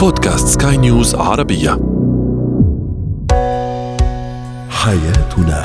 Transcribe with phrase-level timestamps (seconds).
[0.00, 1.70] بودكاست سكاي نيوز عربية.
[4.70, 5.64] حياتنا.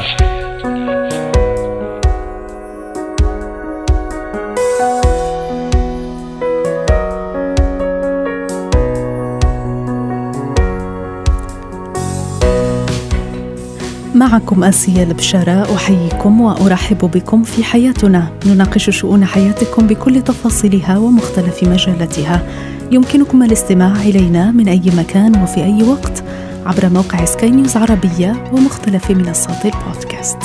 [14.16, 18.32] معكم آسيا البشارة أحييكم وأرحب بكم في حياتنا.
[18.46, 22.44] نناقش شؤون حياتكم بكل تفاصيلها ومختلف مجالاتها.
[22.92, 26.24] يمكنكم الاستماع إلينا من أي مكان وفي أي وقت
[26.66, 30.38] عبر موقع سكاي نيوز عربية ومختلف منصات البودكاست.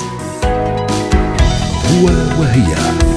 [1.91, 2.07] هو
[2.41, 3.10] وهي.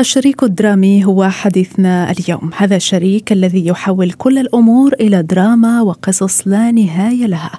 [0.00, 2.50] الشريك الدرامي هو حديثنا اليوم.
[2.56, 7.50] هذا الشريك الذي يحول كل الأمور إلى دراما وقصص لا نهاية لها.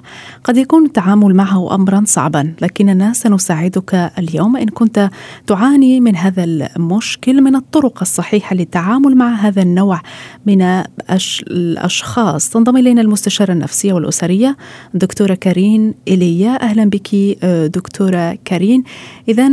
[0.44, 4.56] قد يكون التعامل معه امرا صعبا لكننا سنساعدك اليوم.
[4.56, 5.10] إن كنت
[5.46, 10.00] تعاني من هذا المشكل من الطرق الصحيحة للتعامل مع هذا النوع
[10.46, 10.82] من
[11.50, 14.56] الأشخاص تنضم إلينا المستشاره النفسيه والأسرية
[14.94, 17.14] دكتورة كارين ايليا أهلا بك
[17.74, 18.84] دكتورة كارين.
[19.28, 19.48] اذا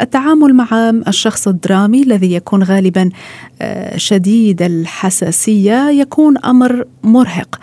[0.00, 3.10] التعامل مع الشخص الدرامي الذي يكون غالبا
[3.62, 7.60] آه، شديد الحساسية يكون أمر مرهق.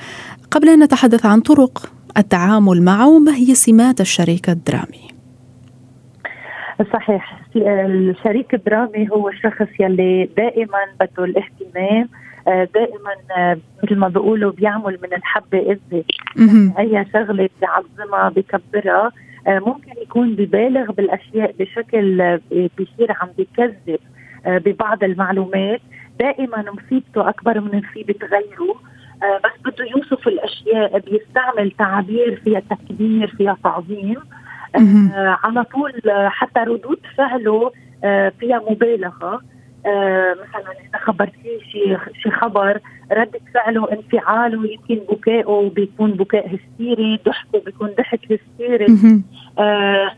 [0.51, 5.09] قبل أن نتحدث عن طرق التعامل معه ما هي سمات الشريك الدرامي؟
[6.93, 7.39] صحيح.
[7.55, 12.09] الشريك الدرامي هو الشخص يلي دائما بده الاهتمام
[12.47, 16.03] آه، دائما آه، مثل ما بيقولوا بيعمل من الحبة اذى
[16.79, 19.11] أي شغلة بيعظمها بكبرها
[19.47, 23.89] ممكن يكون ببالغ بالأشياء بشكل بيصير عم بيكذب.
[23.89, 25.81] آه، ببعض المعلومات.
[26.19, 28.75] دائما مصيبته أكبر من مصيبة غيره.
[29.23, 34.17] آه، بس بده يوصف الأشياء بيستعمل تعابير فيها تكبير فيها تعظيم.
[34.75, 37.71] آه، على طول حتى ردود فعله
[38.39, 39.41] فيها مبالغة.
[40.31, 42.79] مثلا إذا خبرتيه شيء شي خبر
[43.11, 48.85] ردة فعله انفعاله يمكن بكائه بيكون بكاء هستيري ضحكه بيكون ضحك هستيري.
[49.59, 50.11] آه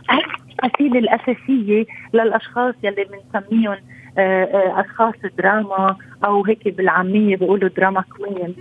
[0.63, 5.95] التفاصيل الأساسية للأشخاص يلي بنسميهم آه، آه، أشخاص دراما
[6.25, 8.55] أو هيك بالعامية بيقولوا drama queen.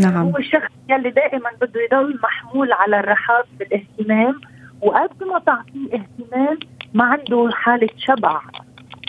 [0.00, 0.26] نعم.
[0.26, 4.40] هو الشخص يلي دائما بده يضل محمول على الراحات بالاهتمام
[4.82, 6.58] وقد ما تعطيه اهتمام
[6.94, 8.40] ما عنده حالة شبع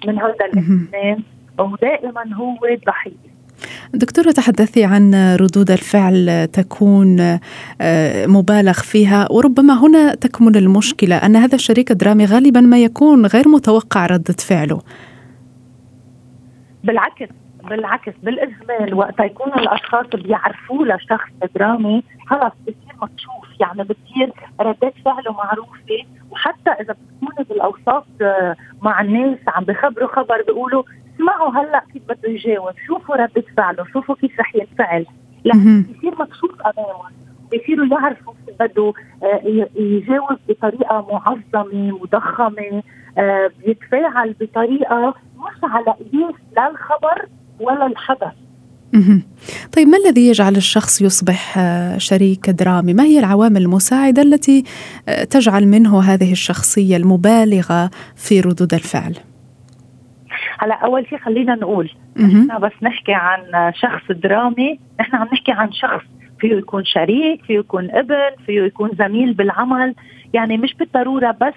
[0.07, 1.23] من هذا الاهتمام
[1.59, 2.57] ودائما هو
[2.87, 3.35] ضحية.
[3.93, 7.19] دكتورة تحدثي عن ردود الفعل تكون
[7.81, 13.47] آه، مبالغ فيها وربما هنا تكمن المشكلة أن هذا الشريك الدرامي غالبا ما يكون غير
[13.49, 14.81] متوقع ردة فعله.
[16.85, 17.29] بالعكس
[17.63, 24.31] بالعكس بالاجمال وقت يكون الأشخاص بيعرفوه لشخص درامي خلص بصير مكشوف يعني بتصير
[24.61, 26.05] ردات فعله معروفة.
[26.31, 30.83] وحتى إذا بتكون بالأوساط آه، مع الناس عم بخبروا خبر بيقولوا
[31.15, 35.05] اسمعوا هلأ كيف بده يجاوب شوفوا ردة فعله شوفوا كيف رح ينفعل.
[35.43, 37.11] لا بصير مكشوف أمامهم
[37.53, 38.93] بصيروا يعرفوا كيف بده
[39.23, 42.83] آه، يجاوب بطريقة معظمة مضخمة
[43.17, 45.13] آه، بيتفاعل بطريقة
[45.45, 47.25] مش على قياس لا الخبر
[47.59, 48.33] ولا الحدث.
[49.75, 54.63] طيب ما الذي يجعل الشخص يصبح آه، شريك درامي؟ ما هي العوامل المساعدة التي
[55.09, 59.15] آه، تجعل منه هذه الشخصية المبالغة في ردود الفعل؟
[60.59, 61.89] هلا أول شيء خلينا نقول
[62.19, 66.05] إحنا بس نحكي عن شخص درامي نحن عم نحكي عن شخص
[66.39, 69.95] فيه يكون شريك فيه يكون ابن فيه يكون زميل بالعمل.
[70.33, 71.53] يعني مش بالضرورة بس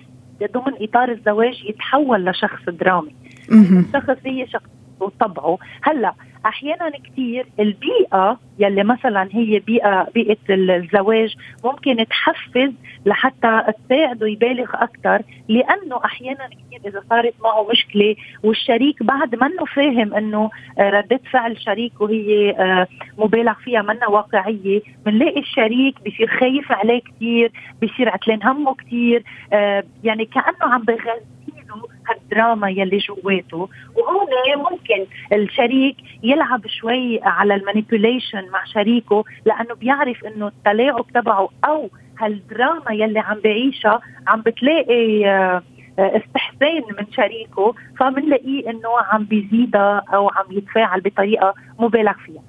[0.53, 3.15] ضمن إطار الزواج يتحول لشخص درامي.
[3.53, 4.71] الشخص هي شخص
[5.01, 5.59] وطبعه.
[5.83, 6.13] هلا
[6.47, 12.73] أحيانا كثير البيئة يلي مثلا هي بيئه بيئة الزواج ممكن تحفز
[13.07, 20.15] لحتى تساعده يبالغ أكثر لأنه أحيانا كثير إذا صارت معه مشكلة والشريك بعد منه فاهم
[20.15, 22.87] إنه ردة فعل شريكه هي آه،
[23.19, 29.85] مبالغ فيها منا واقعية بنلاقي الشريك بصير خايف عليه كثير بصير عتلان همه كثير آه،
[30.05, 31.38] يعني كأنه عم بغذي
[32.09, 33.69] هالدراما يلي جواته.
[33.97, 41.91] وهون ممكن الشريك يلعب شوي على المانيبيوليشن مع شريكه لأنه بيعرف إنه التلاعب تبعه أو
[42.19, 45.63] هالدراما يلي عم بعيشها عم بتلاقي آه،
[45.99, 52.43] استحسان من شريكه فبنلاقيه إنه عم بيزيدها أو عم يتفاعل بطريقة مبالغ فيها.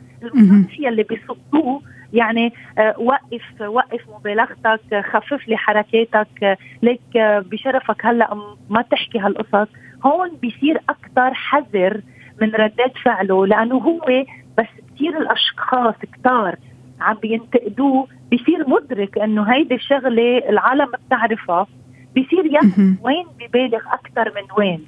[0.66, 1.82] الشيء اللي بيصدوه
[2.14, 6.58] يعني آه، وقف وقف مبالغتك خفف لي حركاتك.
[6.82, 8.36] ليك آه، بشرفك هلا
[8.70, 9.68] ما تحكي هالقصص.
[10.06, 12.02] هون بيصير أكثر حذر
[12.42, 14.26] من ردات فعله لأنه هو
[14.58, 16.56] بس كثير الأشخاص كتار
[17.02, 18.08] عم بينتقدوه.
[18.32, 21.68] بيصير مدرك إنه هيدي الشغلة العالم بتعرفها.
[22.16, 24.86] بيصير يعرف وين ببالغ أكثر من وين.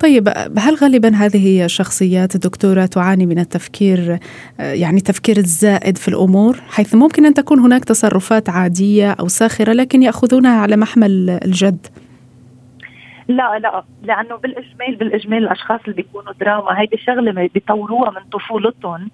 [0.00, 0.28] طيب
[0.58, 4.18] هل غالبا هذه الشخصيات دكتورة تعاني من التفكير
[4.58, 10.02] يعني التفكير الزائد في الأمور حيث ممكن أن تكون هناك تصرفات عادية أو ساخرة لكن
[10.02, 11.86] يأخذونها على محمل الجد؟
[13.28, 19.10] لا لا لأنه بالإجمال بالإجمال الأشخاص اللي بيكونوا دراما هيدي شغلة بيطوروها من طفولتهم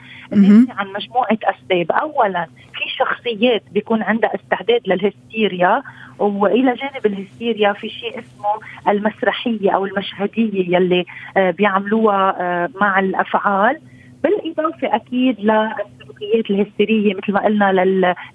[0.69, 1.92] عن مجموعة أسباب.
[1.92, 5.82] اولا في شخصيات بيكون عندها استعداد للهستيريا
[6.20, 8.49] وإلى جانب الهستيريا في شيء اسمه
[8.88, 11.05] المسرحية أو المشهدية يلي
[11.37, 13.78] آه، بيعملوها آه، مع الأفعال.
[14.22, 17.72] بالإضافة أكيد للسلوكيات الهستيرية مثل ما قلنا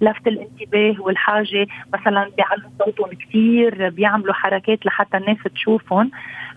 [0.01, 1.67] للفت الانتباه والحاجة.
[1.93, 6.11] مثلا بيعلوا صوتهم كثير بيعملوا حركات لحتى الناس تشوفهم.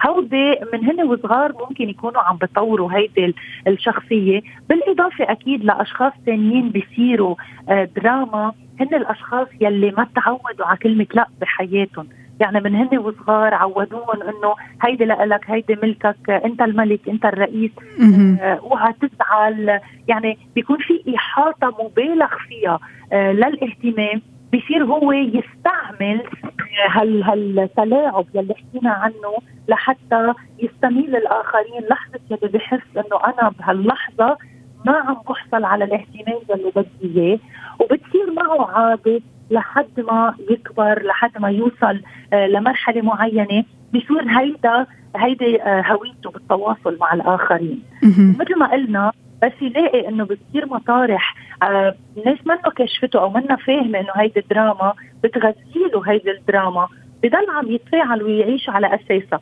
[0.06, 3.34] هودي من هن وصغار ممكن يكونوا عم بطوروا هيدي
[3.66, 4.42] الشخصية.
[4.68, 7.34] بالإضافة أكيد لأشخاص ثانيين بيصيروا
[7.68, 8.52] آه، دراما.
[8.80, 12.08] هن الأشخاص يلي ما تعودوا على كلمة لا بحياتهم.
[12.40, 17.70] يعني من هن وصغار عودوهم إنه هيدي لك هيدي ملكك أنت الملك أنت الرئيس.
[18.40, 19.80] آه اوعى تزعل.
[20.08, 22.78] يعني بيكون في إحاطة مبالغ فيها
[23.12, 24.22] آه للاهتمام.
[24.54, 29.34] بصير هو يستعمل آه، هال هالتلاعب يلي حكينا عنه
[29.68, 31.82] لحتى يستميل الآخرين.
[31.90, 34.36] لحظة يلي بحس إنه أنا بهاللحظة
[34.86, 37.38] ما عم بحصل على الاهتمام اللي بدي إياه
[37.80, 39.20] وبتصير معه عادة
[39.50, 42.02] لحد ما يكبر لحد ما يوصل
[42.32, 43.64] آه، لمرحلة معينة.
[43.94, 44.86] بصير هيدا
[45.16, 47.82] هيدي آه، هويته بالتواصل مع الآخرين.
[48.40, 51.34] مثل ما قلنا بس يلاقي إنه بتصير مطارح.
[51.62, 54.92] آه الناس منا كشفته أو منا فاهمه إنه هيدي الدراما
[55.24, 56.88] بتغذي له هيدي الدراما.
[57.22, 59.40] بضل عم يتفاعل ويعيش على أساسها.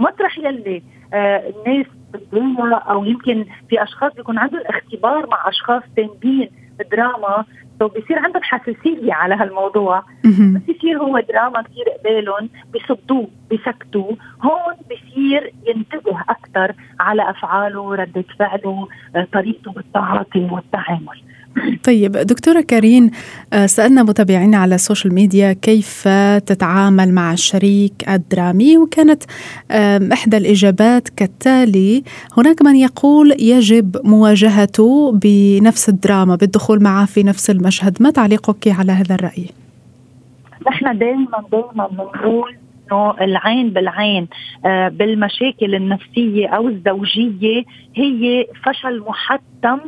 [0.00, 0.82] مطرح يلي
[1.14, 6.50] آه الناس بتضايق أو يمكن في أشخاص بيكون عندهم اختبار مع أشخاص تانيين
[6.92, 7.44] دراما.
[7.78, 10.02] so بصير عندهم حساسية على هالموضوع.
[10.56, 18.24] بس يصير هو دراما كثير قبالهم بصدوه بسكتوه هون بصير ينتبه أكثر على أفعاله ردة
[18.38, 18.88] فعله
[19.32, 21.22] طريقته بالتعاطي والتعامل.
[21.84, 23.10] طيب دكتورة كارين
[23.52, 26.08] آه، سألنا متابعينا على ال social media كيف
[26.46, 29.22] تتعامل مع الشريك الدرامي وكانت
[30.12, 32.02] إحدى الإجابات كالتالي
[32.36, 38.92] هناك من يقول يجب مواجهته بنفس الدراما بالدخول معه في نفس المشهد ما تعليقك على
[38.92, 39.46] هذا الرأي؟
[40.66, 42.56] نحن دائما دائما بنقول
[42.92, 44.28] إنه العين بالعين
[44.66, 47.64] آه، بالمشاكل النفسية أو الزوجية
[47.94, 49.78] هي فشل محتم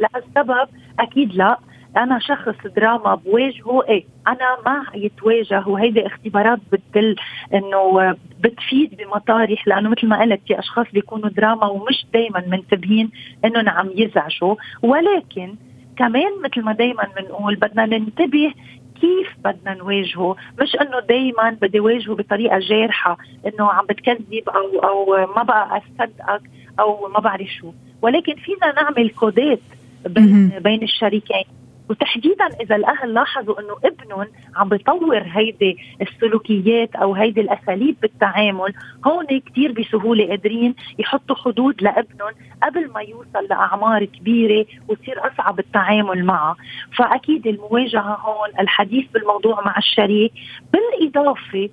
[0.00, 0.68] لهالسبب
[1.00, 1.58] أكيد لا.
[1.96, 4.04] أنا شخص دراما بواجهه إيه.
[4.28, 7.16] أنا ما يتواجه وهيدي اختبارات بتدل
[7.54, 13.10] إنه بتفيد بمطارح لأنه مثل ما قلت في أشخاص بيكونوا دراما ومش دائما منتبهين
[13.44, 14.54] إنهم عم يزعجوا.
[14.82, 15.54] ولكن
[15.98, 18.52] كمان مثل ما دائما بنقول بدنا ننتبه
[19.00, 20.36] كيف بدنا نواجهه.
[20.60, 26.42] مش إنه دائما بدي واجهه بطريقة جارحة إنه عم بتكذب أو أو ما بقى أصدقك
[26.80, 27.72] أو ما بعرف شو.
[28.02, 29.60] ولكن فينا نعمل كودات
[30.06, 31.44] بين, بين الشريكين.
[31.90, 34.26] وتحديدا إذا الأهل لاحظوا إنه ابنهم
[34.56, 38.74] عم بيطور هيدي السلوكيات أو هيدي الأساليب بالتعامل
[39.06, 42.32] هون كثير بسهولة قادرين يحطوا حدود لابنهم
[42.62, 46.56] قبل ما يوصل لأعمار كبيرة وتصير أصعب التعامل معه.
[46.96, 50.32] فأكيد المواجهة هون الحديث بالموضوع مع الشريك
[50.72, 51.68] بالإضافة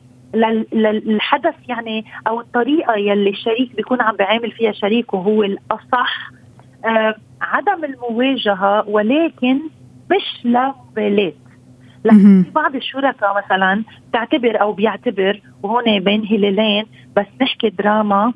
[0.74, 6.32] للحدث يعني أو الطريقة يلي الشريك بيكون عم بيعامل فيها شريكه هو الأصح
[7.42, 9.60] عدم المواجهة ولكن
[10.12, 11.34] مش لا مبالاه
[12.06, 16.86] لكن في بعض الشركاء مثلا تعتبر أو بيعتبر وهون بين هلالين
[17.18, 18.34] بس نحكي دراما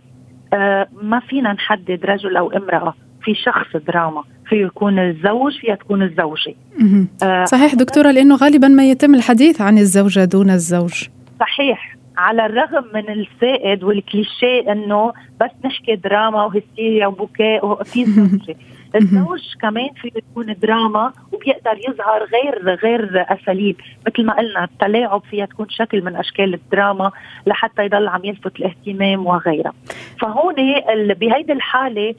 [0.54, 2.94] آه ما فينا نحدد رجل أو امرأة.
[3.22, 6.56] في شخص دراما فيه يكون الزوج فيها تكون الزوجة.
[7.24, 11.08] آه صحيح دكتورة لأنه غالبا ما يتم الحديث عن الزوجة دون الزوج.
[11.39, 11.97] صحيح.
[12.17, 18.05] على الرغم من السائد والكليشيه انه بس نحكي دراما وهستيريا وبكاء وفي
[18.98, 23.75] الزوج كمان في تكون دراما وبيقدر يظهر غير غير أساليب.
[24.08, 27.12] مثل ما قلنا التلاعب فيها تكون شكل من أشكال الدراما
[27.48, 29.74] لحتى يضل عم يلفت الاهتمام وغيرها.
[30.22, 30.56] فهون
[31.13, 32.16] بهيدي الحالة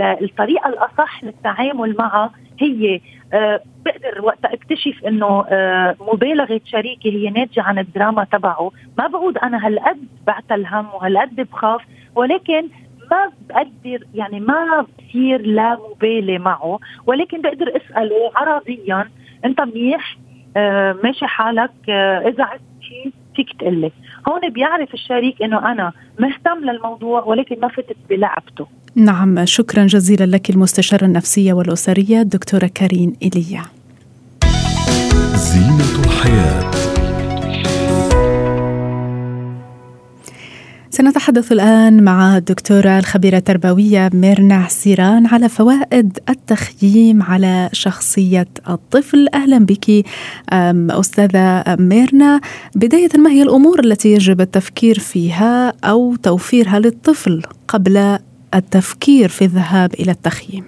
[0.00, 2.30] الطريقة الأصح للتعامل معها
[2.60, 3.00] هي
[3.32, 8.70] أه بقدر وقت اكتشف إنه أه مبالغة شريكي هي ناتجة عن الدراما تبعه.
[8.98, 11.80] ما بعود أنا هالقد بعتل هم وهالقد بخاف
[12.14, 12.68] ولكن
[13.10, 19.08] ما بقدر يعني ما بصير لا مبالي معه ولكن بقدر أسأله عربيا
[19.44, 20.18] أنت منيح؟
[20.56, 23.92] آه ماشي حالك؟ آه إذا عندك شيء فيك تقلي.
[24.28, 28.66] هون بيعرف الشريك إنه أنا مهتم للموضوع ولكن ما فتت بلعبته.
[28.94, 33.62] نعم شكرا جزيلا لك المستشارة النفسية والأسرية الدكتورة كارين إيليا
[35.34, 36.57] زينة الحياة.
[40.98, 49.26] سنتحدث الآن مع الدكتورة الخبيرة التربوية ميرنا سيران على فوائد التخييم على شخصية الطفل.
[49.34, 50.04] أهلا بك
[50.90, 52.40] أستاذة ميرنا.
[52.76, 58.18] بداية ما هي الأمور التي يجب التفكير فيها أو توفيرها للطفل قبل
[58.54, 60.64] التفكير في الذهاب إلى التخييم؟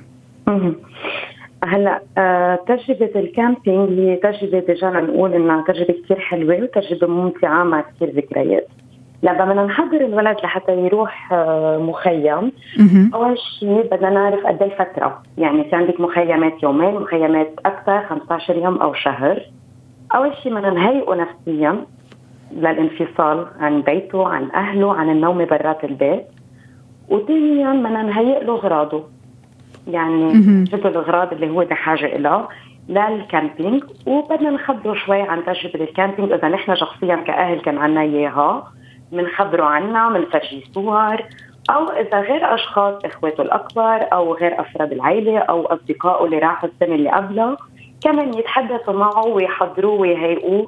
[1.65, 7.65] هلا آه، تجربة ال camping هي تجربة déjà نقول إنها تجربة كثير حلوة وتجربة ممتعة
[7.65, 8.69] مع كثير ذكريات.
[9.23, 12.53] لما بدنا نحضر الولد لحتى يروح آه، مخيم.
[13.15, 15.23] أول شيء بدنا نعرف قد إيه الفترة.
[15.39, 19.43] يعني في عندك مخيمات يومين مخيمات أكثر 15 يوم أو شهر.
[20.15, 21.85] أول شيء بدنا نهيئه نفسيا
[22.53, 26.27] للانفصال عن بيته عن أهله عن النوم برات البيت.
[27.09, 29.05] وثانيا بدنا نهيئ له أغراضه.
[29.89, 32.17] يعني شو الأغراض اللي هو بحاجه
[32.89, 37.79] لها لل camping وبدنا نخبره شوي عن تجربة ال camping إذا نحن شخصيا كأهل كان
[37.79, 38.73] عنا إياها.
[39.13, 41.17] بنخبره عنها بنفرجيه صور
[41.71, 46.95] أو إذا غير أشخاص اخواته الأكبر أو غير أفراد العائله أو اصدقائه اللي راحوا السنة
[46.95, 47.57] اللي قبلها
[48.01, 50.67] كمان يتحدثوا معه ويحضروه ويهيئوه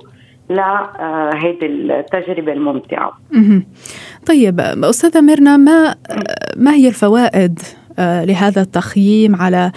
[0.50, 3.12] لهيدي التجربة الممتعة.
[4.26, 5.94] طيب أستاذة ميرنا ما
[6.56, 9.72] ما هي الفوائد آه، لهذا التخييم على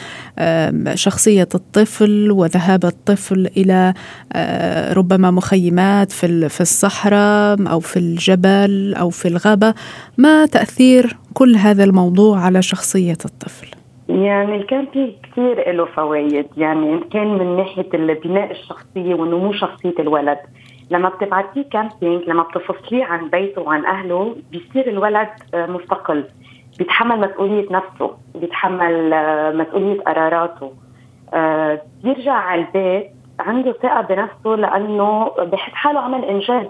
[0.93, 3.93] شخصية الطفل وذهاب الطفل إلى
[4.33, 9.73] آه، ربما مخيمات في الصحراء أو في الجبل أو في الغابة.
[10.17, 13.67] ما تأثير كل هذا الموضوع على شخصية الطفل؟
[14.09, 16.45] يعني ال camping كثير له فوائد.
[16.57, 17.89] يعني إن كان من ناحية
[18.23, 20.37] بناء الشخصية ونمو شخصية الولد.
[20.91, 26.23] لما بتبعتيه camping لما بتفصليه عن بيته وعن أهله بيصير الولد آه، مستقل.
[26.77, 30.71] بيتحمل مسؤولية نفسه بيتحمل آه، مسؤولية قراراته.
[31.33, 36.65] آه، بيرجع على البيت عنده ثقة بنفسه لأنه بحس حاله عمل إنجاز.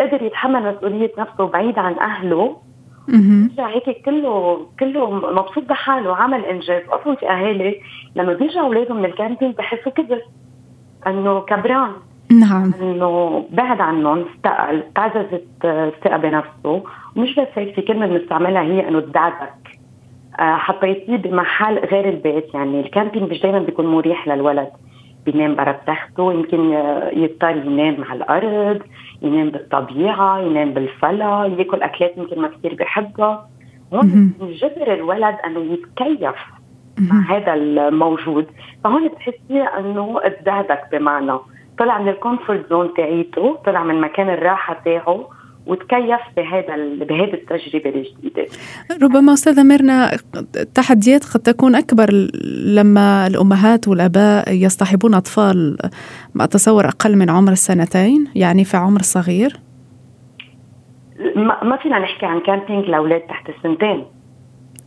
[0.00, 2.56] قدر يتحمل مسؤولية نفسه بعيد عن أهله.
[3.48, 6.82] بيرجع هيك كله كله مبسوط بحاله عمل إنجاز.
[6.88, 7.80] أصلا في أهالي
[8.16, 10.22] لما بيرجعوا أولادهم من ال camping بحسوا كبر
[11.06, 11.92] إنه كبران.
[12.32, 12.74] نعم.
[12.80, 16.82] إنه بعد عنهم استقل تعززت الثقة بنفسه.
[17.16, 19.78] ومش بس هيك في كلمة بنستعملها هي إنه تدعبك.
[20.40, 22.54] آه، حطيتيه بمحل غير البيت.
[22.54, 24.70] يعني ال camping مش دائما بيكون مريح للولد.
[25.26, 26.72] بينام برا تخته يمكن
[27.12, 28.82] يضطر ينام على الأرض
[29.22, 33.48] ينام بالطبيعة ينام بالفلا ياكل أكلات يمكن ما كثير بحبها
[33.94, 36.36] هون جبر الولد إنه يتكيف
[36.98, 38.46] مع هذا الموجود.
[38.84, 41.38] فهون بتحسي إنه اتدعبك بمعنى.
[41.78, 45.28] طلع من ال comfort zone تاعيته طلع من مكان الراحة تاعه
[45.66, 48.46] وتكيف بهذا بهذه التجربة الجديدة.
[49.02, 50.10] ربما أستاذة ميرنا
[50.56, 52.10] التحديات قد تكون أكبر
[52.66, 55.78] لما الأمهات والآباء يصطحبون أطفال
[56.34, 59.56] ما أتصور أقل من عمر السنتين يعني في عمر صغير؟
[61.62, 64.04] ما فينا نحكي عن camping لأولاد تحت السنتين.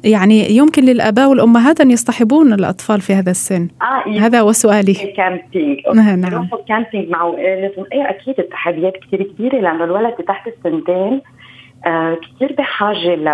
[0.05, 3.67] يعني يمكن للآباء والأمهات أن يصطحبون الأطفال في هذا السن.
[3.81, 4.93] آه هذا هو سؤالي.
[4.93, 6.49] camping نعم, نعم.
[6.67, 11.21] camping مع لازم إيه أكيد التحديات كثير كبيرة لأنه الولد تحت السنتين
[11.85, 13.29] آه كثير بحاجة ل...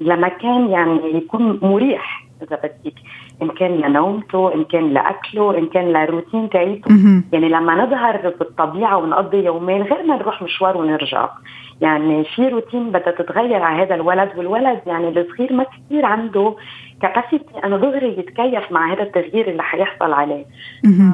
[0.00, 2.94] لمكان يعني يكون مريح إذا بدك.
[3.42, 6.90] إن كان لنومته إن كان لأكله إن كان لروتين تاعيته
[7.32, 11.28] يعني لما نظهر بالطبيعة ونقضي يومين غير ما نروح مشوار ونرجع.
[11.80, 16.54] يعني في روتين بدها تتغير على هذا الولد والولد يعني الصغير ما كثير عنده
[17.02, 20.44] كاباسيتي انه دغري يتكيف مع هذا التغيير اللي حيحصل عليه.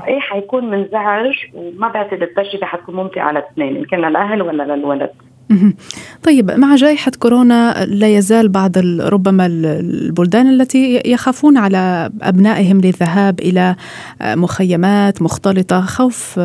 [0.09, 5.11] إيه حيكون منزعج وما بعتقد التجربة حتكون ممتعة للاثنين إن كان للاهل ولا للولد
[6.23, 13.77] طيب مع جائحة كورونا لا يزال بعض ربما البلدان التي يخافون على أبنائهم للذهاب إلى
[14.23, 16.41] مخيمات مختلطة خوف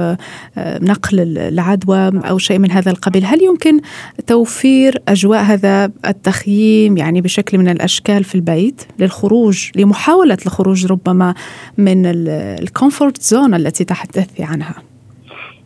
[0.58, 3.26] نقل العدوى أو شيء من هذا القبيل.
[3.26, 3.82] هل يمكن
[4.28, 11.34] توفير أجواء هذا التخييم يعني بشكل من الأشكال في البيت للخروج لمحاولة الخروج ربما
[11.78, 14.91] من ال comfort zone التي تحدثي عنها؟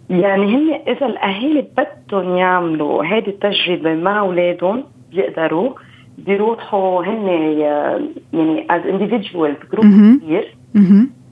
[0.09, 5.73] يعني هن إذا الأهالي بدهم يعملوا هذه التجربة مع أولادهم بيقدروا
[6.17, 7.27] بيروحوا هن
[8.33, 9.85] يعني as individual ب group
[10.21, 10.55] كبير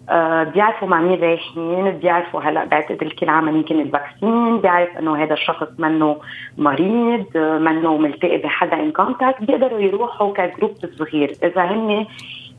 [0.10, 5.24] آه بيعرفوا مع مين رايحين بيعرفوا هلا بعتقد الكل عمل يمكن ال vaccine بيعرف إنه
[5.24, 6.18] هذا الشخص منه
[6.58, 12.06] مريض منه ملتقي بحدا in contact بيقدروا يروحوا ك group صغير إذا هن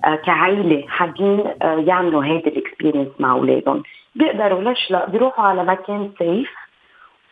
[0.04, 3.82] آه كعائله حابين آه يعملوا هيدي ال experience مع أولادهم.
[4.14, 6.50] بيقدروا ليش لا؟ بيروحوا على مكان safe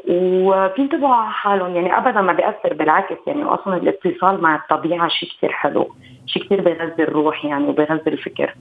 [0.09, 5.53] وبينتبهوا على حالهم يعني ابدا ما بيأثر بالعكس يعني أصلا الاتصال مع الطبيعة شيء كثير
[5.53, 5.95] حلو
[6.27, 8.55] شيء كثير بيغذي الروح يعني وبيغذي الفكر.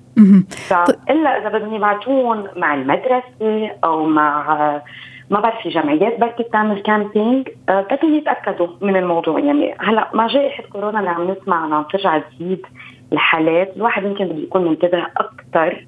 [1.10, 4.82] الا إذا بدهم يبعتون مع المدرسة أو مع
[5.30, 9.40] ما بعرف في جمعيات بركي بتعمل كامبينج أه بدهم يتأكدوا من الموضوع.
[9.40, 12.66] يعني هلأ مع جائحه كورونا اللي عم نسمع انها عم ترجع تزيد
[13.14, 15.86] الحالات الواحد يمكن بده يكون منتبه أكثر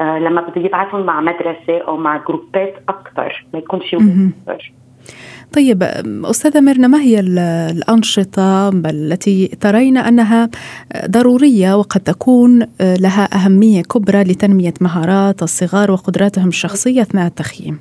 [0.00, 3.96] لما بده يبعثهم مع مدرسة أو مع جروبات أكثر ما يكون في
[4.48, 4.72] أكثر.
[5.52, 5.82] طيب
[6.24, 10.48] أستاذة ميرنا ما هي الأنشطة التي ترين أنها
[11.06, 17.78] ضرورية وقد تكون لها أهمية كبرى لتنمية مهارات الصغار وقدراتهم الشخصية أثناء التخييم؟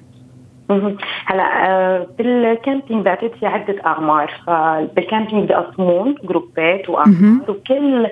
[1.26, 8.08] هلا آه، بال camping بعتقد في عدة أعمار فبال camping بيقسمون groupات وأعمار وكل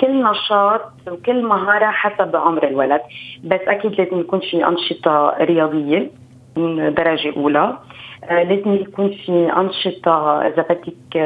[0.00, 3.00] كل نشاط وكل مهارة حسب عمر الولد.
[3.44, 6.10] بس أكيد لازم يكون في أنشطة رياضية
[6.56, 7.76] من درجة أولى.
[8.24, 11.18] آه، لازم يكون في أنشطة إذا بدك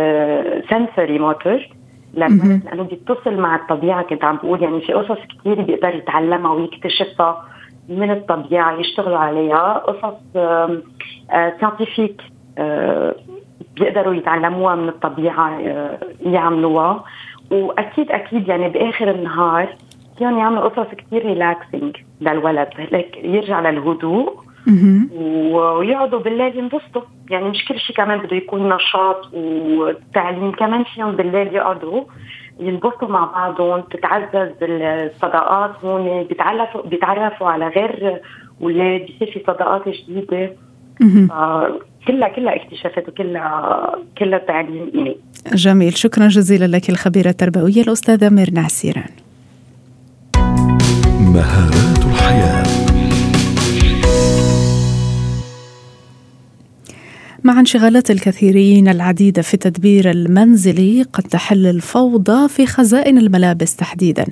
[0.70, 1.68] sensory motor
[2.14, 4.62] لأنه بيتصل مع الطبيعة كنت عم بقول.
[4.62, 7.44] يعني في قصص كثير بيقدر يتعلمها ويكتشفها
[7.88, 9.78] من الطبيعة يشتغلوا عليها.
[9.78, 10.14] قصص
[11.60, 12.22] scientific
[12.58, 13.14] آه،
[13.76, 17.04] بيقدروا يتعلموها من الطبيعة آه، يعملوها.
[17.54, 19.68] وأكيد أكيد يعني بآخر النهار
[20.18, 24.44] فيهم يعملوا قصص كثير relaxing للولد هيك يرجع للهدوء
[25.52, 27.02] ويقعدوا بالليل ينبسطوا.
[27.30, 32.04] يعني مش كل شيء كمان بده يكون نشاط وتعليم كمان فيهم بالليل يقعدوا
[32.60, 38.20] ينبسطوا مع بعضهم تتعزز الصداقات هون بيتعرفوا بيتعرفوا على غير
[38.62, 40.52] أولاد بيصير في صداقات جديدة.
[42.08, 45.16] كلها كلها اكتشافات وكلها كلها تعليم إلي
[45.52, 45.96] جميل.
[45.96, 49.10] شكرا جزيلا لك الخبيرة التربوية الأستاذة ميرنا عسيران.
[51.20, 51.83] مهارات
[57.44, 64.24] مع انشغالات الكثيرين العديدة في التدبير المنزلي قد تحل الفوضى في خزائن الملابس تحديدا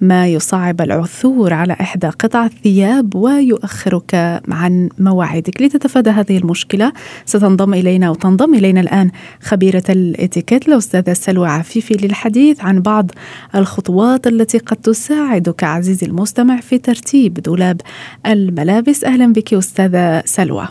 [0.00, 4.14] ما يصعب العثور على إحدى قطع الثياب ويؤخرك
[4.48, 5.62] عن مواعيدك.
[5.62, 6.92] لتتفادى هذه المشكلة
[7.26, 9.10] ستنضم إلينا وتنضم إلينا الآن
[9.42, 13.10] خبيرة الإتيكيت الأستاذة سلوى عفيفي للحديث عن بعض
[13.54, 17.80] الخطوات التي قد تساعدك عزيزي المستمع في ترتيب دولاب
[18.26, 19.04] الملابس.
[19.04, 20.68] أهلا بك أستاذة سلوى.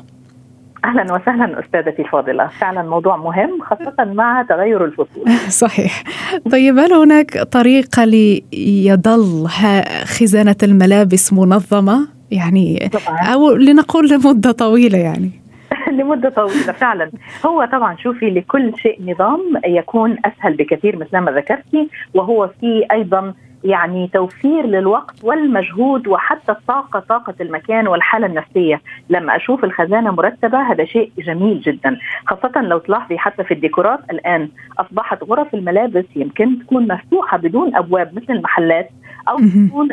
[0.88, 2.48] أهلا وسهلا أستاذتي الفاضلة.
[2.48, 5.30] فعلا موضوع مهم خاصة مع تغير الفصول.
[5.66, 6.04] صحيح.
[6.52, 9.48] طيب هل هناك طريقة ليظل
[10.04, 13.20] خزانة الملابس منظمة؟ يعني طبعا.
[13.34, 15.32] أو لنقول لمدة طويلة يعني.
[16.00, 17.12] لمدة طويلة فعلا.
[17.46, 23.34] هو طبعا شوفي لكل شيء نظام يكون أسهل بكثير مثل ما ذكرتي وهو في أيضا
[23.64, 28.82] يعني توفير للوقت والمجهود وحتى الطاقة طاقة المكان والحالة النفسية.
[29.10, 34.50] لما أشوف الخزانة مرتبة هذا شيء جميل جدا خاصة لو تلاحظي حتى في الديكورات الآن.
[34.80, 38.90] أصبحت غرف الملابس يمكن تكون مفتوحة بدون أبواب مثل المحلات.
[39.30, 39.38] أو
[39.68, 39.90] تكون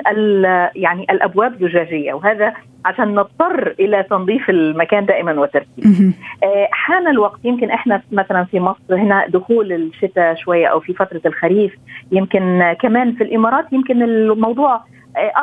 [0.74, 6.12] يعني الأبواب زجاجية وهذا عشان نضطر إلى تنظيف المكان دائما وترتيبه.
[6.42, 11.20] آه، حان الوقت يمكن إحنا مثلا في مصر هنا دخول الشتاء شوية أو في فترة
[11.26, 11.72] الخريف
[12.12, 14.80] يمكن كمان في الإمارات يمكن الموضوع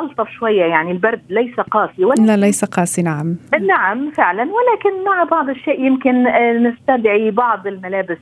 [0.00, 3.36] ألطف شوية يعني البرد ليس قاسي ولا لا ليس قاسي نعم.
[3.60, 4.42] نعم فعلا.
[4.42, 8.18] ولكن مع بعض الشيء يمكن آه، نستدعي بعض الملابس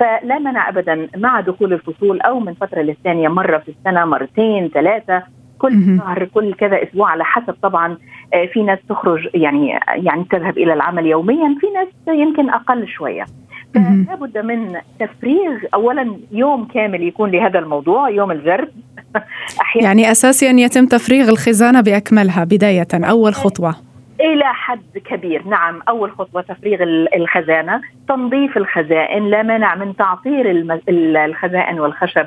[0.00, 5.22] فلا منع ابدا مع دخول الفصول أو من فترة للثانية مرة في السنة مرتين ثلاثة
[5.58, 7.98] كل شهر كل كذا أسبوع على حسب طبعا
[8.34, 13.24] آه، في ناس تخرج يعني يعني تذهب إلى العمل يوميا في ناس يمكن أقل شوية.
[13.74, 18.72] فلا بد من تفريغ اولا يوم كامل يكون لهذا الموضوع يوم الجرد
[19.82, 23.74] يعني اساسيا يتم تفريغ الخزانة بأكملها بداية أول خطوة.
[24.20, 26.78] إلى حد كبير نعم أول خطوة تفريغ
[27.16, 30.50] الخزانة تنظيف الخزائن لا مانع من تعطير
[31.24, 32.26] الخزائن والخشب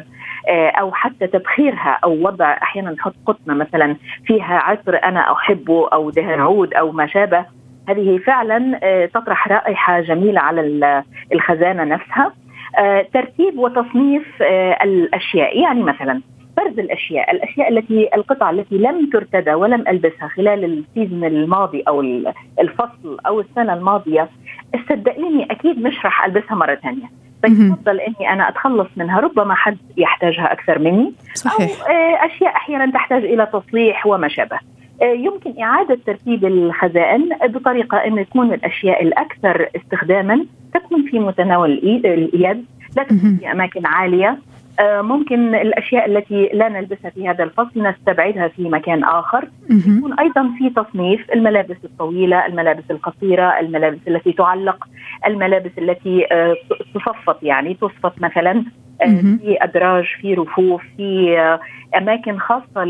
[0.50, 3.95] آه، أو حتى تبخيرها أو وضع أحيانا نحط قطنة مثلا
[4.26, 7.45] فيها عطر أنا أحبه أو دهن عود أو ما شابه.
[7.89, 12.34] هذه فعلا آه، تطرح رائحة جميلة على الخزانة نفسها.
[12.80, 14.41] آه، ترتيب وتصنيف
[14.84, 16.21] الأشياء يعني مثلا
[16.58, 22.02] فرز الأشياء، الأشياء التي القطع التي لم ترتدى ولم ألبسها خلال السيزون الماضي أو
[22.60, 24.30] الفصل أو السنة الماضية
[24.89, 27.10] صدقيني أكيد مش راح ألبسها مرة ثانية.
[27.41, 31.82] فيفضل إني أنا أتخلص منها ربما حد يحتاجها أكثر مني صحيح.
[31.82, 34.60] أو آه، أشياء أحيانا تحتاج إلى تصليح وما شابه.
[35.02, 41.72] آه، يمكن إعادة ترتيب الخزائن بطريقة أن تكون الأشياء الأكثر استخداما تكون في متناول
[42.06, 42.65] اليد
[42.98, 44.38] لا تكون في أماكن عالية
[44.82, 49.48] ممكن الأشياء التي لا نلبسها في هذا الفصل نستبعدها في مكان آخر.
[49.98, 54.88] يكون أيضا في تصنيف الملابس الطويلة الملابس القصيرة الملابس التي تعلق
[55.28, 56.56] الملابس التي آه،
[56.96, 58.63] تصفط يعني تصفط مثلا
[59.02, 59.06] آه،
[59.38, 61.38] في أدراج في رفوف في
[61.98, 62.84] أماكن خاصة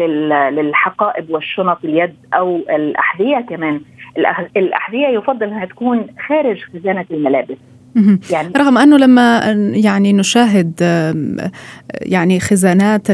[0.50, 3.82] للحقائب والشنط اليد أو الأحذية كمان.
[4.58, 7.58] الأحذية يفضل أنها تكون خارج خزانة الملابس.
[8.32, 9.40] يعني رغم أنه لما
[9.74, 10.74] يعني نشاهد
[12.02, 13.08] يعني خزانات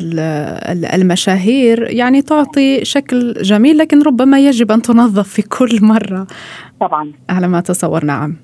[0.94, 6.28] المشاهير يعني تعطي شكل جميل لكن ربما يجب أن تنظف في كل مرة.
[6.80, 7.12] طبعا.
[7.30, 8.36] على ما اتصور نعم.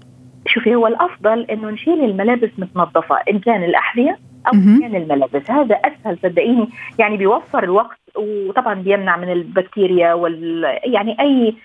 [0.48, 5.52] شوفي هو الأفضل إنه نشيل الملابس متنظفة إن كان الأحذية أو ان كان الملابس.
[5.52, 6.70] هذا أسهل صدقيني.
[7.00, 11.56] يعني بيوفر الوقت وطبعا بيمنع من البكتيريا وال يعني أي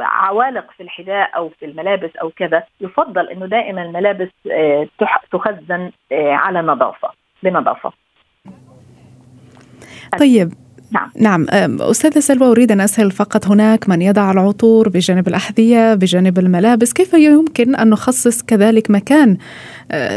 [0.00, 2.62] عوالق في الحذاء أو في الملابس أو كذا.
[2.80, 4.88] يفضل إنه دائما الملابس آه،
[5.32, 7.08] تخزن آه، على نظافة
[7.42, 7.92] بنظافة.
[10.18, 10.52] طيب
[10.92, 11.10] نعم.
[11.16, 11.46] نعم.
[11.80, 13.46] أستاذة سلوى أريد أن أسأل فقط.
[13.46, 16.92] هناك من يضع العطور بجانب الأحذية بجانب الملابس.
[16.92, 19.36] كيف يمكن أن نخصص كذلك مكان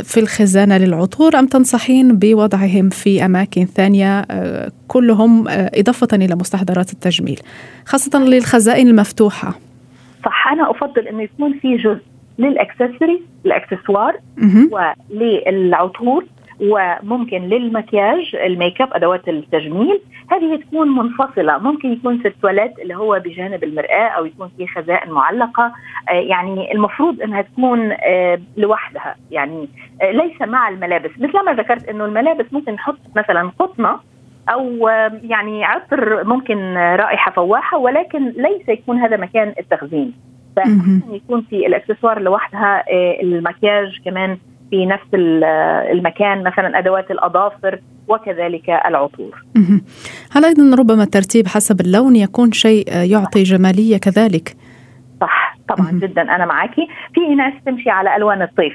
[0.03, 4.25] في الخزانة للعطور؟ أم تنصحين بوضعهم في أماكن ثانية؟
[4.87, 7.39] كلهم إضافة إلى مستحضرات التجميل
[7.85, 9.59] خاصة للخزائن المفتوحة.
[10.25, 10.47] صح.
[10.51, 12.01] أنا أفضل أنه يكون في جزء
[12.39, 14.19] لل accessory الأكسسوار
[14.71, 16.25] وللعطور
[16.61, 20.01] وممكن للمكياج الميك اب أدوات التجميل.
[20.31, 21.57] هذه تكون منفصلة.
[21.57, 25.71] ممكن يكون في التواليت اللي هو بجانب المرآة أو يكون في خزائن معلقة.
[26.09, 29.15] آه، يعني المفروض إنها تكون آه، لوحدها.
[29.31, 29.69] يعني
[30.01, 31.11] آه، ليس مع الملابس.
[31.19, 33.99] مثل ما ذكرت إنه الملابس ممكن نحط مثلا قطنة
[34.49, 34.87] أو
[35.23, 40.13] يعني عطر ممكن رائحة فواحة ولكن ليس يكون هذا مكان التخزين.
[40.55, 42.83] فاحسن يكون في الأكسسوار لوحدها
[43.21, 44.37] المكياج كمان
[44.69, 45.07] في نفس
[45.91, 49.45] المكان مثلا أدوات الأظافر وكذلك العطور.
[50.31, 54.55] هل أيضا ربما الترتيب حسب اللون يكون شيء يعطي جمالية كذلك؟
[55.21, 56.75] صح طبعا جدا أنا معك
[57.13, 58.73] في ناس تمشي على ألوان الطيف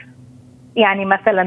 [0.80, 1.42] يعني مثلا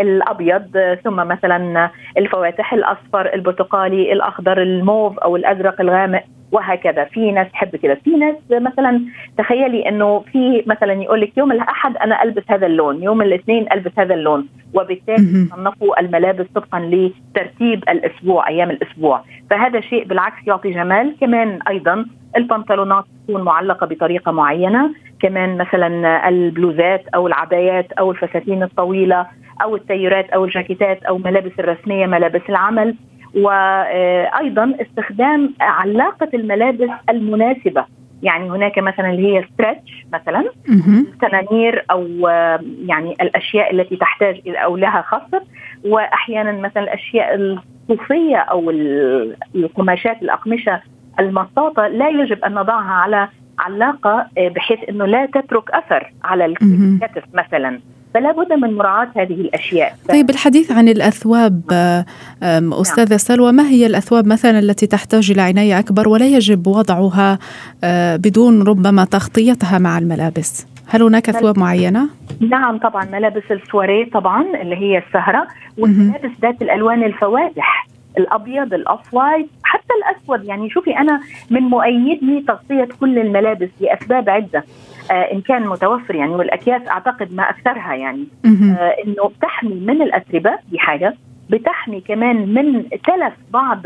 [0.00, 7.04] الأبيض ثم مثلا الفواتح الأصفر البرتقالي الأخضر الموف أو الأزرق الغامق وهكذا.
[7.04, 7.94] في ناس تحب كده.
[7.94, 9.00] في ناس مثلا
[9.38, 13.92] تخيلي إنه في مثلا يقول لك يوم الأحد أنا ألبس هذا اللون يوم الاثنين ألبس
[13.98, 19.24] هذا اللون وبالتالي صنفوا الملابس طبقا لترتيب الأسبوع أيام الأسبوع.
[19.50, 21.16] فهذا شيء بالعكس يعطي جمال.
[21.20, 24.90] كمان أيضا البنطلونات تكون معلقة بطريقة معينة.
[25.22, 29.26] كمان مثلا البلوزات أو العبايات أو الفساتين الطويلة
[29.62, 32.94] أو التيرات أو الجاكيتات أو ملابس الرسمية ملابس العمل
[33.34, 37.84] وأيضا استخدام علاقة الملابس المناسبة.
[38.22, 40.44] يعني هناك مثلا اللي هي ستريتش مثلا
[40.88, 42.06] التنانير أو
[42.86, 45.42] يعني الأشياء التي تحتاج إلى أو لها خصر
[45.84, 48.70] واحيانا مثلا الأشياء الصوفيه أو
[49.54, 50.80] القماشات الأقمشة
[51.20, 53.28] المطاطه لا يجب أن نضعها على
[53.62, 57.80] علاقة بحيث إنه لا تترك أثر على الكتف مثلا.
[58.14, 59.94] فلا بد من مراعاة هذه الأشياء.
[60.08, 61.62] طيب الحديث عن الأثواب
[62.72, 63.18] أستاذة نعم.
[63.18, 67.38] سلوى ما هي الأثواب مثلا التي تحتاج إلى عناية أكبر ولا يجب وضعها
[67.84, 72.08] آه، بدون ربما تغطيتها مع الملابس؟ هل هناك أثواب معينة؟
[72.40, 73.04] نعم طبعا.
[73.04, 75.46] ملابس السواري طبعا اللي هي السهرة
[75.78, 77.86] والملابس ذات الألوان الفواتح
[78.18, 80.44] الأبيض ال off white حتى الأسود.
[80.44, 81.20] يعني شوفي أنا
[81.50, 84.64] من مؤيدي تغطية كل الملابس لأسباب عدة.
[85.10, 88.24] آه إن كان متوفر يعني والأكياس أعتقد ما أكثرها يعني.
[88.44, 91.14] آه إنه بتحمي من الأتربة دي حاجة
[91.50, 93.80] بتحمي كمان من تلف بعض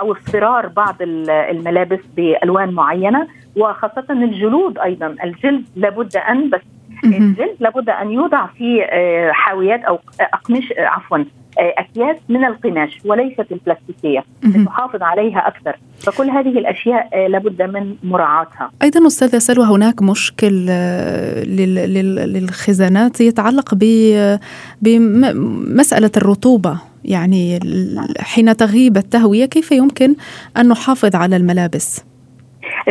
[0.00, 5.16] أو اصفرار بعض الملابس بألوان معينة وخاصة الجلود أيضا.
[5.24, 6.60] الجلد لابد أن بس
[7.04, 11.24] الجلد لابد أن يوضع في آه، حاويات أو أقمش عفوا
[11.58, 15.76] آه، أكياس من القماش وليست البلاستيكية لتحافظ عليها أكثر.
[15.98, 18.70] فكل هذه الأشياء آه، لابد من مراعاتها.
[18.82, 23.74] أيضا أستاذة سلوى هناك مشكل آه، للخزانات يتعلق
[24.82, 26.78] بمسألة الرطوبة.
[27.04, 27.60] يعني
[28.20, 30.14] حين تغيب التهوية كيف يمكن
[30.56, 32.11] أن نحافظ على الملابس؟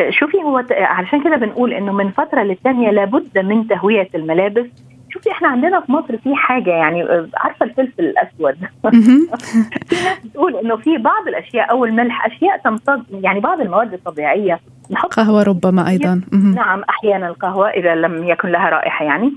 [0.09, 4.65] شوفي هو علشان كده بنقول إنه من فترة للثانيه لابد من تهوية الملابس.
[5.09, 7.03] شوفي إحنا عندنا في مصر في حاجة يعني
[7.37, 8.55] عارفة الفلفل الأسود؟
[9.89, 14.59] في ناس بتقول إنه في بعض الأشياء أو الملح أشياء تمتص يعني بعض المواد الطبيعية
[14.91, 16.21] نحط قهوة ربما أيضا.
[16.55, 19.33] نعم أحيانا القهوة إذا لم يكن لها رائحة يعني.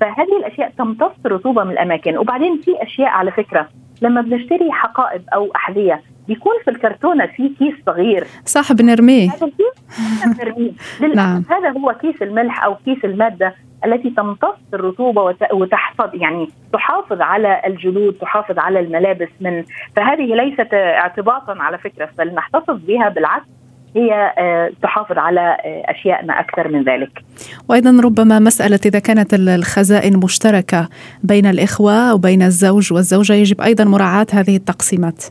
[0.00, 2.16] فهذه الأشياء تمتص رطوبة من الأماكن.
[2.16, 3.68] وبعدين في أشياء على فكرة
[4.02, 6.02] لما بنشتري حقائب أو أحذية
[6.32, 10.72] بيكون في الكرتونة في كيس صغير صح بنرميه هذا الكيس بنرميه
[11.16, 11.44] نعم.
[11.50, 18.14] هذا هو كيس الملح أو كيس المادة التي تمتص الرطوبة وتحفظ يعني تحافظ على الجلود
[18.14, 19.64] تحافظ على الملابس من
[19.96, 23.46] فهذه ليست اعتباطا على فكرة فلنحتفظ بها بالعكس
[23.96, 27.24] هي آه، تحافظ على آه، اشيائنا أكثر من ذلك.
[27.68, 30.88] وأيضا ربما مسألة إذا كانت الخزائن مشتركة
[31.22, 35.24] بين الإخوة أو بين الزوج والزوجة يجب أيضا مراعاة هذه التقسيمات.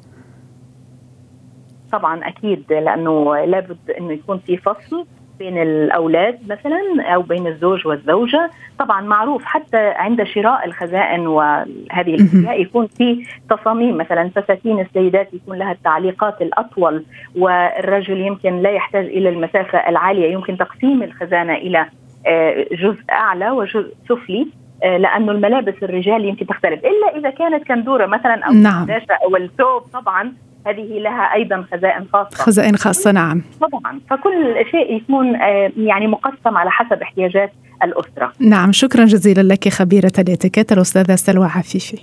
[1.91, 5.05] طبعا أكيد لأنه لابد إنه يكون في فصل
[5.41, 8.49] بين الأولاد مثلا أو بين الزوج والزوجة.
[8.79, 13.97] طبعا معروف حتى عند شراء الخزائن وهذه الأشياء يكون في تصاميم.
[13.97, 20.57] مثلا فساتين السيدات يكون لها التعليقات الأطول والرجل يمكن لا يحتاج إلى المسافة العالية يمكن
[20.57, 21.85] تقسيم الخزانة إلى
[22.27, 24.47] آه، جزء أعلى وجزء سفلي
[24.83, 26.79] آه، لأنه الملابس الرجال يمكن تختلف.
[26.85, 28.87] إلا إذا كانت كندورة مثلا أو نعم.
[29.23, 30.33] أو الثوب طبعا
[30.67, 32.43] هذه لها أيضا خزائن خاصة.
[32.43, 33.41] خزائن خاصة نعم.
[33.61, 33.99] طبعا.
[34.09, 37.51] فكل شيء يكون آه، يعني مقسم على حسب احتياجات
[37.83, 38.31] الأسرة.
[38.39, 41.97] نعم شكرا جزيلا لك خبيرة الاتيكيت الأستاذة سلوى عفيفي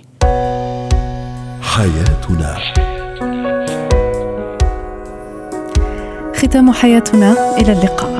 [1.61, 2.55] حياتنا.
[6.35, 8.18] ختام حياتنا إلى اللقاء.